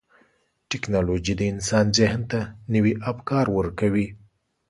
[0.69, 2.39] ټکنالوجي د انسان ذهن ته
[2.73, 4.07] نوي افکار ورکوي.